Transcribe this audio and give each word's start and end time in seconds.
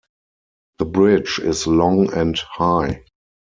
The 0.79 0.85
bridge 0.85 1.37
is 1.43 1.67
long 1.67 2.11
and 2.11 2.35
high. 2.35 3.03